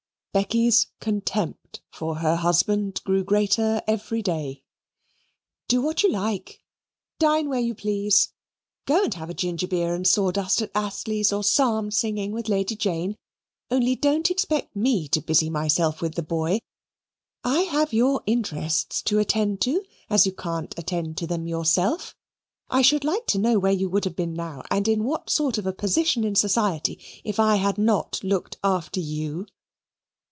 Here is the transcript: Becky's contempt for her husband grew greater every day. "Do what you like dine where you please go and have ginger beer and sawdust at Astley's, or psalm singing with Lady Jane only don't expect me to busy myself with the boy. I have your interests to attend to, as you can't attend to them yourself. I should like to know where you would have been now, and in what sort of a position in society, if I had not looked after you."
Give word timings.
Becky's 0.33 0.87
contempt 1.01 1.81
for 1.91 2.19
her 2.19 2.37
husband 2.37 3.01
grew 3.03 3.21
greater 3.21 3.81
every 3.85 4.21
day. 4.21 4.63
"Do 5.67 5.81
what 5.81 6.03
you 6.03 6.09
like 6.09 6.61
dine 7.19 7.49
where 7.49 7.59
you 7.59 7.75
please 7.75 8.31
go 8.85 9.03
and 9.03 9.13
have 9.15 9.35
ginger 9.35 9.67
beer 9.67 9.93
and 9.93 10.07
sawdust 10.07 10.61
at 10.61 10.71
Astley's, 10.73 11.33
or 11.33 11.43
psalm 11.43 11.91
singing 11.91 12.31
with 12.31 12.47
Lady 12.47 12.77
Jane 12.77 13.17
only 13.69 13.93
don't 13.93 14.31
expect 14.31 14.73
me 14.73 15.09
to 15.09 15.19
busy 15.19 15.49
myself 15.49 16.01
with 16.01 16.15
the 16.15 16.23
boy. 16.23 16.59
I 17.43 17.63
have 17.63 17.91
your 17.91 18.23
interests 18.25 19.01
to 19.01 19.19
attend 19.19 19.59
to, 19.63 19.83
as 20.09 20.25
you 20.25 20.31
can't 20.31 20.73
attend 20.79 21.17
to 21.17 21.27
them 21.27 21.45
yourself. 21.45 22.15
I 22.69 22.83
should 22.83 23.03
like 23.03 23.27
to 23.27 23.37
know 23.37 23.59
where 23.59 23.73
you 23.73 23.89
would 23.89 24.05
have 24.05 24.15
been 24.15 24.33
now, 24.35 24.63
and 24.71 24.87
in 24.87 25.03
what 25.03 25.29
sort 25.29 25.57
of 25.57 25.67
a 25.67 25.73
position 25.73 26.23
in 26.23 26.35
society, 26.35 26.97
if 27.25 27.37
I 27.37 27.57
had 27.57 27.77
not 27.77 28.23
looked 28.23 28.55
after 28.63 29.01
you." 29.01 29.45